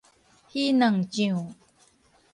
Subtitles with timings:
[0.51, 1.53] 魚卵醬